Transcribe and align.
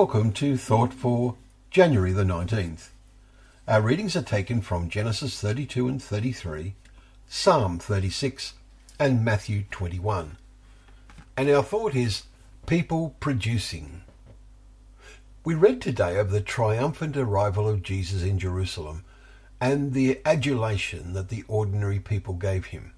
Welcome 0.00 0.32
to 0.32 0.56
Thought 0.56 0.94
for 0.94 1.36
January 1.70 2.12
the 2.12 2.24
19th. 2.24 2.88
Our 3.68 3.82
readings 3.82 4.16
are 4.16 4.22
taken 4.22 4.62
from 4.62 4.88
Genesis 4.88 5.38
32 5.38 5.88
and 5.88 6.02
33, 6.02 6.74
Psalm 7.28 7.78
36, 7.78 8.54
and 8.98 9.22
Matthew 9.22 9.64
21. 9.70 10.38
And 11.36 11.50
our 11.50 11.62
thought 11.62 11.94
is 11.94 12.22
people 12.64 13.14
producing. 13.20 14.00
We 15.44 15.54
read 15.54 15.82
today 15.82 16.16
of 16.16 16.30
the 16.30 16.40
triumphant 16.40 17.14
arrival 17.18 17.68
of 17.68 17.82
Jesus 17.82 18.22
in 18.22 18.38
Jerusalem 18.38 19.04
and 19.60 19.92
the 19.92 20.22
adulation 20.24 21.12
that 21.12 21.28
the 21.28 21.44
ordinary 21.46 22.00
people 22.00 22.32
gave 22.32 22.64
him. 22.64 22.94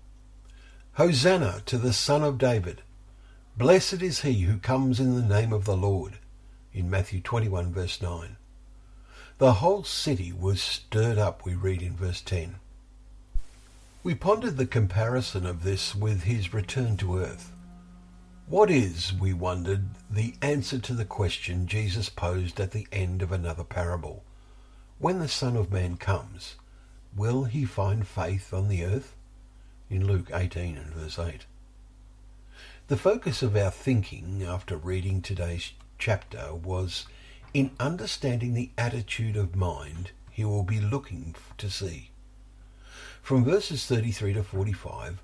Hosanna 0.92 1.62
to 1.66 1.78
the 1.78 1.92
Son 1.92 2.22
of 2.22 2.38
David! 2.38 2.82
Blessed 3.58 4.02
is 4.02 4.20
he 4.20 4.42
who 4.42 4.58
comes 4.58 5.00
in 5.00 5.16
the 5.16 5.34
name 5.34 5.52
of 5.52 5.64
the 5.64 5.76
Lord, 5.76 6.18
in 6.74 6.90
Matthew 6.90 7.20
21, 7.20 7.72
verse 7.72 8.00
9. 8.00 8.36
The 9.38 9.54
whole 9.54 9.84
city 9.84 10.32
was 10.32 10.62
stirred 10.62 11.18
up, 11.18 11.44
we 11.44 11.54
read 11.54 11.82
in 11.82 11.96
verse 11.96 12.20
10. 12.20 12.56
We 14.02 14.14
pondered 14.14 14.56
the 14.56 14.66
comparison 14.66 15.46
of 15.46 15.62
this 15.62 15.94
with 15.94 16.24
his 16.24 16.52
return 16.52 16.96
to 16.98 17.18
earth. 17.18 17.52
What 18.46 18.70
is, 18.70 19.12
we 19.12 19.32
wondered, 19.32 19.90
the 20.10 20.34
answer 20.42 20.78
to 20.78 20.94
the 20.94 21.04
question 21.04 21.66
Jesus 21.66 22.08
posed 22.08 22.60
at 22.60 22.72
the 22.72 22.86
end 22.92 23.22
of 23.22 23.32
another 23.32 23.64
parable? 23.64 24.24
When 24.98 25.20
the 25.20 25.28
Son 25.28 25.56
of 25.56 25.72
Man 25.72 25.96
comes, 25.96 26.56
will 27.16 27.44
he 27.44 27.64
find 27.64 28.06
faith 28.06 28.52
on 28.52 28.68
the 28.68 28.84
earth? 28.84 29.14
In 29.88 30.06
Luke 30.06 30.30
18 30.32 30.76
and 30.76 30.92
verse 30.92 31.18
8. 31.18 31.46
The 32.88 32.96
focus 32.96 33.42
of 33.42 33.56
our 33.56 33.70
thinking 33.70 34.42
after 34.42 34.76
reading 34.76 35.22
today's 35.22 35.72
chapter 36.04 36.52
was 36.52 37.06
in 37.54 37.70
understanding 37.78 38.54
the 38.54 38.70
attitude 38.76 39.36
of 39.36 39.54
mind 39.54 40.10
he 40.32 40.44
will 40.44 40.64
be 40.64 40.80
looking 40.80 41.32
to 41.56 41.70
see. 41.70 42.10
From 43.22 43.44
verses 43.44 43.86
33 43.86 44.32
to 44.32 44.42
45, 44.42 45.22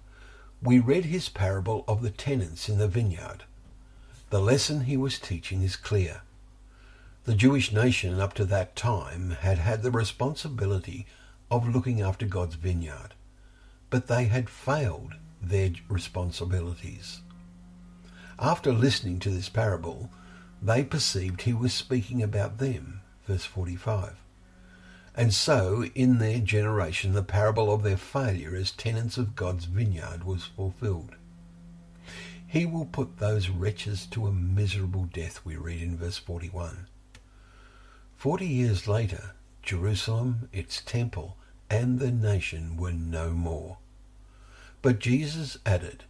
we 0.62 0.78
read 0.78 1.06
his 1.06 1.28
parable 1.28 1.84
of 1.88 2.00
the 2.00 2.12
tenants 2.12 2.68
in 2.68 2.78
the 2.78 2.86
vineyard. 2.86 3.42
The 4.30 4.40
lesson 4.40 4.82
he 4.82 4.96
was 4.96 5.18
teaching 5.18 5.62
is 5.62 5.74
clear. 5.74 6.20
The 7.24 7.34
Jewish 7.34 7.72
nation 7.72 8.20
up 8.20 8.32
to 8.34 8.44
that 8.44 8.76
time 8.76 9.30
had 9.40 9.58
had 9.58 9.82
the 9.82 9.90
responsibility 9.90 11.06
of 11.50 11.74
looking 11.74 12.00
after 12.00 12.24
God's 12.24 12.54
vineyard, 12.54 13.14
but 13.90 14.06
they 14.06 14.26
had 14.26 14.48
failed 14.48 15.14
their 15.42 15.72
responsibilities. 15.88 17.20
After 18.38 18.72
listening 18.72 19.18
to 19.20 19.30
this 19.30 19.48
parable, 19.48 20.10
they 20.62 20.82
perceived 20.82 21.42
he 21.42 21.52
was 21.52 21.72
speaking 21.72 22.22
about 22.22 22.58
them. 22.58 23.00
Verse 23.26 23.44
45. 23.44 24.16
And 25.14 25.34
so, 25.34 25.84
in 25.94 26.18
their 26.18 26.38
generation, 26.38 27.12
the 27.12 27.22
parable 27.22 27.72
of 27.72 27.82
their 27.82 27.96
failure 27.96 28.54
as 28.54 28.70
tenants 28.70 29.18
of 29.18 29.34
God's 29.34 29.64
vineyard 29.64 30.24
was 30.24 30.44
fulfilled. 30.44 31.16
He 32.46 32.64
will 32.64 32.86
put 32.86 33.18
those 33.18 33.50
wretches 33.50 34.06
to 34.06 34.26
a 34.26 34.32
miserable 34.32 35.04
death, 35.04 35.40
we 35.44 35.56
read 35.56 35.82
in 35.82 35.98
verse 35.98 36.18
41. 36.18 36.86
Forty 38.16 38.46
years 38.46 38.88
later, 38.88 39.32
Jerusalem, 39.62 40.48
its 40.52 40.80
temple, 40.80 41.36
and 41.68 41.98
the 41.98 42.10
nation 42.10 42.76
were 42.76 42.92
no 42.92 43.30
more. 43.30 43.78
But 44.80 44.98
Jesus 44.98 45.58
added, 45.66 46.04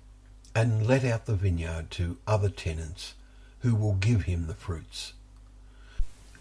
and 0.54 0.86
let 0.86 1.04
out 1.04 1.26
the 1.26 1.34
vineyard 1.34 1.91
to 1.92 2.19
other 2.26 2.50
tenants 2.50 3.14
who 3.60 3.74
will 3.74 3.94
give 3.94 4.22
him 4.22 4.46
the 4.46 4.54
fruits. 4.54 5.12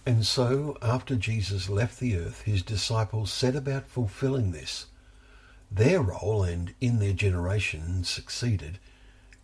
And 0.05 0.25
so, 0.25 0.77
after 0.81 1.15
Jesus 1.15 1.69
left 1.69 1.99
the 1.99 2.17
earth, 2.17 2.43
his 2.43 2.63
disciples 2.63 3.31
set 3.31 3.55
about 3.55 3.89
fulfilling 3.89 4.51
this. 4.51 4.85
Their 5.69 6.01
role, 6.01 6.43
and 6.43 6.73
in 6.79 6.99
their 6.99 7.13
generation 7.13 8.05
succeeded, 8.05 8.79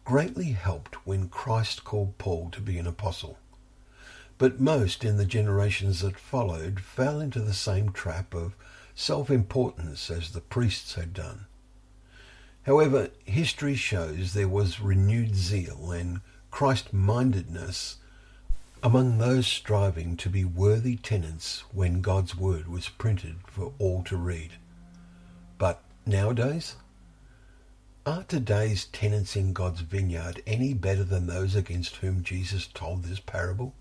greatly 0.06 0.52
helped 0.54 1.06
when 1.06 1.28
Christ 1.28 1.84
called 1.84 2.18
Paul 2.18 2.50
to 2.52 2.62
be 2.62 2.78
an 2.78 2.88
apostle. 2.88 3.38
But 4.38 4.60
most 4.60 5.04
in 5.04 5.18
the 5.18 5.26
generations 5.26 6.00
that 6.02 6.18
followed 6.18 6.80
fell 6.80 7.20
into 7.20 7.40
the 7.40 7.54
same 7.54 7.92
trap 7.92 8.34
of 8.34 8.56
self 8.96 9.30
importance 9.30 10.10
as 10.10 10.32
the 10.32 10.42
priests 10.42 10.96
had 10.96 11.14
done. 11.14 11.46
However, 12.64 13.10
history 13.26 13.76
shows 13.76 14.34
there 14.34 14.48
was 14.48 14.80
renewed 14.80 15.36
zeal 15.36 15.92
and 15.92 16.22
Christ 16.54 16.94
mindedness 16.94 17.98
among 18.84 19.18
those 19.18 19.48
striving 19.48 20.16
to 20.18 20.30
be 20.30 20.46
worthy 20.46 20.98
tenants 20.98 21.64
when 21.74 22.00
God's 22.00 22.38
word 22.38 22.68
was 22.68 22.90
printed 22.90 23.38
for 23.48 23.74
all 23.80 24.04
to 24.04 24.16
read. 24.16 24.52
But 25.58 25.82
nowadays, 26.06 26.76
are 28.06 28.24
today's 28.26 28.86
tenants 28.86 29.36
in 29.36 29.54
God's 29.54 29.82
vineyard 29.82 30.44
any 30.46 30.76
better 30.76 31.04
than 31.04 31.26
those 31.26 31.56
against 31.56 31.96
whom 31.96 32.22
Jesus 32.24 32.68
told 32.68 33.02
this 33.02 33.20
parable? 33.20 33.74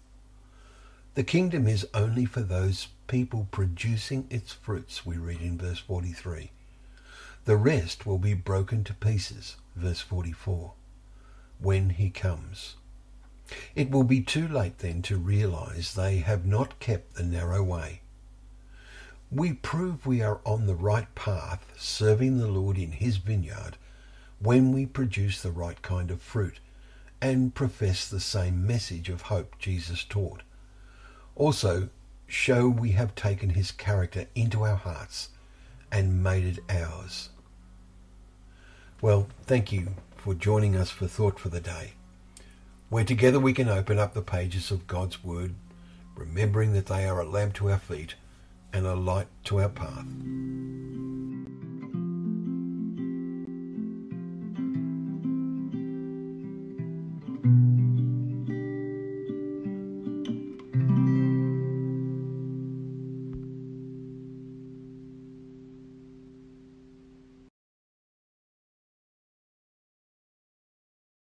The 1.14 1.24
kingdom 1.24 1.68
is 1.68 1.86
only 1.92 2.24
for 2.24 2.40
those 2.40 2.88
people 3.06 3.48
producing 3.50 4.26
its 4.30 4.54
fruits, 4.54 5.04
we 5.04 5.18
read 5.18 5.42
in 5.42 5.58
verse 5.58 5.80
43. 5.80 6.50
The 7.44 7.56
rest 7.58 8.06
will 8.06 8.16
be 8.16 8.32
broken 8.32 8.82
to 8.84 8.94
pieces, 8.94 9.56
verse 9.76 10.00
44, 10.00 10.72
when 11.62 11.90
he 11.90 12.10
comes. 12.10 12.76
It 13.74 13.90
will 13.90 14.04
be 14.04 14.20
too 14.20 14.48
late 14.48 14.78
then 14.78 15.02
to 15.02 15.16
realize 15.16 15.94
they 15.94 16.18
have 16.18 16.44
not 16.44 16.80
kept 16.80 17.14
the 17.14 17.22
narrow 17.22 17.62
way. 17.62 18.00
We 19.30 19.52
prove 19.52 20.04
we 20.04 20.20
are 20.22 20.40
on 20.44 20.66
the 20.66 20.74
right 20.74 21.12
path, 21.14 21.64
serving 21.76 22.38
the 22.38 22.48
Lord 22.48 22.76
in 22.76 22.92
his 22.92 23.16
vineyard, 23.16 23.76
when 24.38 24.72
we 24.72 24.86
produce 24.86 25.40
the 25.40 25.50
right 25.50 25.80
kind 25.82 26.10
of 26.10 26.20
fruit 26.20 26.58
and 27.20 27.54
profess 27.54 28.08
the 28.08 28.20
same 28.20 28.66
message 28.66 29.08
of 29.08 29.22
hope 29.22 29.58
Jesus 29.58 30.04
taught. 30.04 30.42
Also, 31.36 31.88
show 32.26 32.68
we 32.68 32.92
have 32.92 33.14
taken 33.14 33.50
his 33.50 33.70
character 33.70 34.26
into 34.34 34.64
our 34.64 34.76
hearts 34.76 35.28
and 35.90 36.22
made 36.22 36.44
it 36.44 36.58
ours. 36.68 37.28
Well, 39.00 39.28
thank 39.46 39.72
you 39.72 39.94
for 40.22 40.34
joining 40.34 40.76
us 40.76 40.88
for 40.88 41.08
Thought 41.08 41.40
for 41.40 41.48
the 41.48 41.60
Day, 41.60 41.94
where 42.90 43.02
together 43.02 43.40
we 43.40 43.52
can 43.52 43.68
open 43.68 43.98
up 43.98 44.14
the 44.14 44.22
pages 44.22 44.70
of 44.70 44.86
God's 44.86 45.24
Word, 45.24 45.56
remembering 46.14 46.74
that 46.74 46.86
they 46.86 47.06
are 47.06 47.20
a 47.20 47.28
lamp 47.28 47.54
to 47.54 47.72
our 47.72 47.78
feet 47.78 48.14
and 48.72 48.86
a 48.86 48.94
light 48.94 49.26
to 49.46 49.60
our 49.60 49.68
path. 49.68 50.06